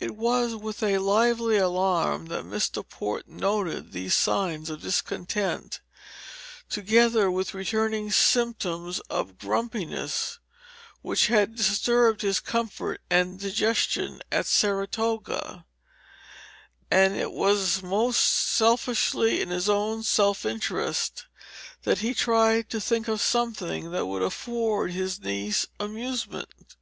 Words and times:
It 0.00 0.16
was 0.16 0.56
with 0.56 0.82
a 0.82 0.98
lively 0.98 1.56
alarm 1.56 2.26
that 2.26 2.44
Mr. 2.44 2.82
Port 2.84 3.28
noted 3.28 3.92
these 3.92 4.12
signs 4.16 4.68
of 4.68 4.82
discontent, 4.82 5.80
together 6.68 7.30
with 7.30 7.54
returning 7.54 8.10
symptoms 8.10 8.98
of 9.08 9.28
the 9.28 9.34
grumpiness 9.34 10.40
which 11.00 11.28
had 11.28 11.54
disturbed 11.54 12.22
his 12.22 12.40
comfort 12.40 13.02
and 13.08 13.38
digestion 13.38 14.20
at 14.32 14.46
Saratoga; 14.46 15.64
and 16.90 17.14
it 17.14 17.30
was 17.30 17.84
most 17.84 18.18
selfishly 18.18 19.40
in 19.40 19.50
his 19.50 19.68
own 19.68 20.02
self 20.02 20.44
interest 20.44 21.26
that 21.84 21.98
he 21.98 22.14
tried 22.14 22.68
to 22.70 22.80
think 22.80 23.06
of 23.06 23.20
something 23.22 23.92
that 23.92 24.06
would 24.06 24.22
afford 24.22 24.90
his 24.90 25.20
niece 25.20 25.66
amusement. 25.78 26.74